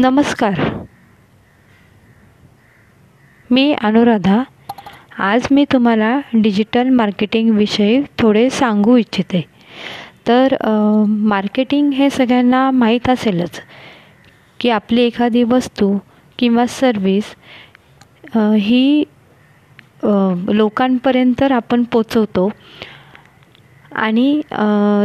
नमस्कार. 0.00 0.58
मी 3.50 3.72
अनुराधा. 3.84 4.42
आज 5.18 5.46
मी 5.50 5.64
तुम्हाला 5.72 6.10
डिजिटल 6.34 6.88
मार्केटिंगविषयी 6.88 8.02
थोडे 8.18 8.48
सांगू 8.50 8.96
इच्छिते. 8.96 9.40
तर 10.28 10.54
मार्केटिंग 11.06 11.90
हे 11.92 12.10
सगळ्यांना 12.10 12.70
माहीत 12.70 13.08
असेलच 13.08 13.60
की 14.60 14.70
आपली 14.70 15.02
एखादी 15.02 15.42
वस्तू 15.42 15.96
किंवा 16.38 16.66
सर्विस 16.66 17.34
ही 18.60 19.04
लोकांपर्यंत 20.52 21.42
आपण 21.42 21.82
पोचवतो 21.82 22.50
आणि 23.92 24.40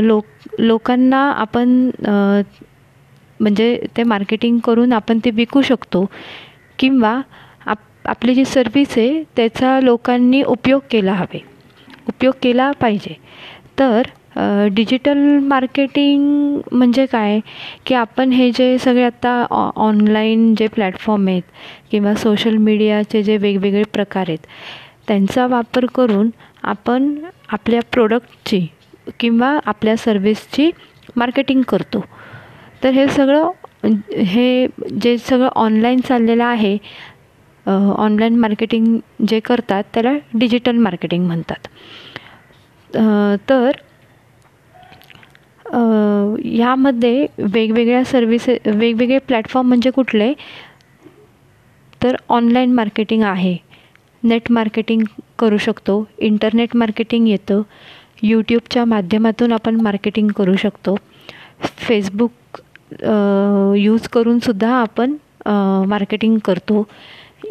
लोक 0.02 0.26
लोकांना 0.60 1.32
आपण 1.32 1.90
म्हणजे 3.44 3.76
ते 3.98 4.04
मार्केटिंग 4.04 4.58
करून 4.66 4.94
आपण 4.94 5.20
ते 5.26 5.30
विकू 5.34 5.62
शकतो. 5.62 6.06
किंवा 6.80 7.20
आप 7.66 7.78
आपली 8.10 8.34
जी 8.36 8.46
सर्विस 8.46 8.98
आहे 8.98 9.24
त्याचा 9.36 9.80
लोकांनी 9.82 10.42
उपयोग 10.44 10.82
केला 10.92 11.14
हवे. 11.14 11.40
उपयोग 12.08 12.34
केला 12.44 12.72
पाहिजे. 12.82 13.14
तर 13.80 14.02
डिजिटल 14.74 15.18
मार्केटिंग 15.48 16.60
म्हणजे 16.72 17.06
काय? 17.06 17.40
की 17.86 17.96
आपण 17.96 18.32
हे 18.32 18.50
जे 18.56 18.78
सगळे 18.80 19.04
आत्ता 19.04 19.32
ऑ 19.52 19.70
ऑनलाईन 19.88 20.54
जे 20.60 20.68
प्लॅटफॉर्म 20.76 21.28
आहेत 21.28 21.42
किंवा 21.92 22.14
सोशल 22.16 22.56
मीडियाचे 22.58 23.22
जे 23.24 23.38
वेगवेगळे 23.38 23.84
प्रकार 23.94 24.26
आहेत 24.28 24.48
त्यांचा 25.08 25.46
वापर 25.48 25.86
करून 25.96 26.30
आपण 26.64 27.14
आपल्या 27.50 27.82
प्रोडक्टची 27.92 28.66
किंवा 29.20 29.58
आपल्या 29.66 29.96
सर्विसची 29.98 30.70
मार्केटिंग 31.16 31.62
करतो. 31.68 32.04
तर 32.84 32.90
हे 32.92 33.08
सगळं 33.08 33.50
हे 34.26 34.68
जे 35.02 35.18
सगळं 35.18 35.50
ऑनलाईन 35.56 36.00
चाललेलं 36.08 36.44
आहे 36.44 36.78
ऑनलाईन 37.66 38.36
मार्केटिंग 38.40 38.98
जे 39.28 39.40
करतात 39.46 39.84
त्याला 39.94 40.14
डिजिटल 40.40 40.78
मार्केटिंग 40.78 41.26
म्हणतात. 41.28 41.68
तर 43.50 43.72
ह्यामध्ये 46.46 47.26
वेगवेगळ्या 47.54 48.04
सर्विसे 48.06 48.58
वेगवेगळे 48.66 49.18
प्लॅटफॉर्म 49.28 49.68
म्हणजे 49.68 49.90
कुठले? 49.92 50.34
तर 52.04 52.16
ऑनलाईन 52.30 52.74
मार्केटिंग 52.74 53.24
आहे. 53.24 53.58
नेट 54.24 54.52
मार्केटिंग 54.52 55.02
करू 55.40 55.58
शकतो 55.58 56.04
इंटरनेट 56.18 56.76
मार्केटिंग 56.76 57.28
येतं 57.28 57.62
यूट्यूबच्या 58.24 58.86
माध्यमातून 58.86 59.52
आपण 59.54 59.80
मार्केटिंग 59.82 60.28
करू 60.38 60.56
शकतो 60.56 60.96
फेसबुक 61.78 62.32
यूज 63.78 64.08
करूनसुद्धा 64.14 64.74
आपण 64.76 65.16
मार्केटिंग 65.90 66.38
करतो. 66.46 66.88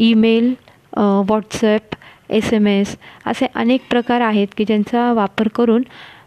Email 0.00 0.52
WhatsApp 0.96 1.94
S 2.30 2.52
M 2.52 2.66
S 2.66 2.96
असे 3.26 3.46
अनेक 3.54 3.82
प्रकार 3.90 4.20
आहेत 4.20 4.48
की 4.56 4.64
ज्यांचा 4.64 5.12
वापर 5.12 5.48
करून 5.54 5.82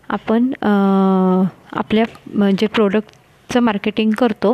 आपण 0.09 0.51
आपल्या 0.63 2.49
जे 2.59 2.67
प्रोडक्टचं 2.67 3.59
मार्केटिंग 3.59 4.11
करतो. 4.17 4.53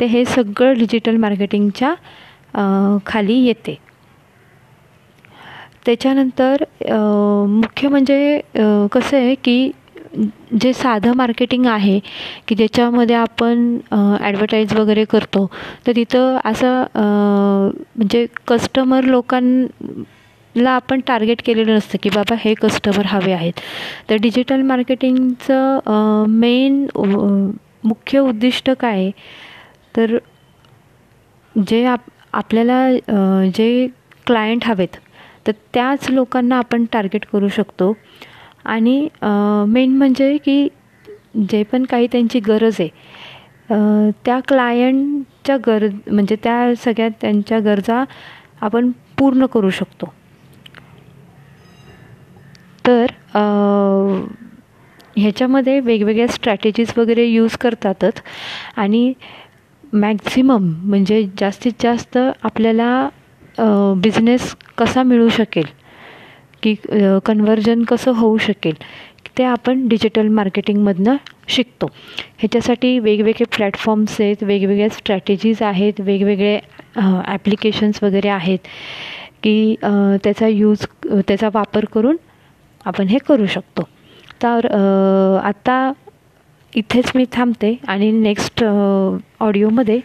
ते 0.00 0.06
हे 0.06 0.24
सगळं 0.24 0.78
डिजिटल 0.78 1.16
मार्केटिंगच्या 1.16 1.94
खाली 3.06 3.38
येते. 3.46 3.78
त्याच्यानंतर 5.86 6.64
मुख्य 7.48 7.88
म्हणजे 7.88 8.40
कसं 8.92 9.16
आहे 9.16 9.34
की 9.44 9.70
जे 10.60 10.72
साधं 10.72 11.12
मार्केटिंग 11.16 11.66
आहे 11.66 11.98
की 12.48 12.54
ज्याच्यामध्ये 12.54 13.16
आपण 13.16 13.78
ॲडव्हर्टाईज 13.92 14.72
वगैरे 14.76 15.04
करतो 15.10 15.46
तर 15.86 15.92
तिथं 15.96 16.38
असं 16.44 16.84
म्हणजे 16.96 18.26
कस्टमर 18.48 19.04
लोकांना 19.04 20.70
आपण 20.70 21.00
टार्गेट 21.06 21.42
केलेलं 21.46 21.74
नसतं 21.76 21.98
की 22.02 22.10
बाबा 22.14 22.36
हे 22.38 22.54
कस्टमर 22.62 23.06
हवे 23.06 23.32
आहेत. 23.32 23.52
तर 24.10 24.16
डिजिटल 24.22 24.62
मार्केटिंगचं 24.62 26.24
मेन 26.28 26.86
मुख्य 27.84 28.18
उद्दिष्ट 28.18 28.70
काय? 28.70 28.96
आहे 28.96 29.10
तर 29.96 30.16
जे 31.54 31.84
आप 31.86 32.00
आपल्याला 32.34 33.48
जे 33.54 33.86
क्लायंट 34.26 34.64
हवेत 34.66 34.96
तर 35.46 35.52
त्याच 35.74 36.10
लोकांना 36.10 36.56
आपण 36.58 36.84
टार्गेट 36.92 37.24
करू 37.32 37.48
शकतो. 37.48 37.92
आणि 38.68 39.08
मेन 39.68 39.96
म्हणजे 39.98 40.36
की 40.44 40.68
जे 41.48 41.62
पण 41.72 41.84
काही 41.84 42.06
त्यांची 42.12 42.40
गरज 42.40 42.80
आहे 42.80 42.88
त्या 44.24 44.38
क्लायंटच्या 44.48 45.56
गर 45.66 45.86
म्हणजे 46.06 46.36
त्या 46.44 46.72
सगळ्या 46.84 47.08
त्यांच्या 47.20 47.58
गरजा 47.60 48.02
आपण 48.60 48.90
पूर्ण 49.18 49.46
करू 49.46 49.70
शकतो. 49.70 50.12
तर 52.86 53.06
ह्याच्यामध्ये 55.16 55.78
वेगवेगळ्या 55.80 56.26
स्ट्रॅटेजीज 56.28 56.92
वगैरे 56.96 57.24
यूज 57.26 57.56
करतातच 57.60 58.22
आणि 58.76 59.12
मॅक्झिमम 59.92 60.68
म्हणजे 60.84 61.22
जास्तीत 61.38 61.72
जास्त 61.82 62.18
आपल्याला 62.18 63.08
बिझनेस 64.02 64.54
कसा 64.78 65.02
मिळू 65.02 65.28
शकेल 65.28 65.66
की 66.62 66.74
कन्व्हर्जन 67.24 67.82
कसं 67.88 68.12
होऊ 68.16 68.36
शकेल 68.38 68.74
ते 69.38 69.44
आपण 69.44 69.86
डिजिटल 69.88 70.28
मार्केटिंगमधनं 70.34 71.16
शिकतो. 71.48 71.86
ह्याच्यासाठी 72.38 72.98
वेगवेगळे 72.98 73.44
प्लॅटफॉर्म्स 73.56 74.20
आहेत 74.20 74.42
वेगवेगळ्या 74.42 74.88
स्ट्रॅटेजीज 74.92 75.62
आहेत 75.62 76.00
वेगवेगळे 76.00 76.58
ॲप्लिकेशन्स 77.26 78.02
वगैरे 78.02 78.28
आहेत 78.28 78.66
की 79.42 79.74
त्याचा 79.82 80.48
यूज 80.48 80.86
त्याचा 81.06 81.48
वापर 81.54 81.84
करून 81.92 82.16
आपण 82.86 83.08
हे 83.08 83.18
करू 83.28 83.46
शकतो. 83.46 83.82
तर 84.42 84.66
आत्ता 85.44 85.92
इथेच 86.72 87.10
मी 87.14 87.24
थांबते 87.32 87.74
आणि 87.88 88.10
नेक्स्ट 88.12 88.64
ऑडिओमध्ये 88.64 90.00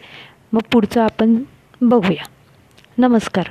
मग 0.53 0.61
पुढचं 0.71 1.01
आपण 1.01 1.35
बघूया. 1.81 2.23
नमस्कार. 2.97 3.49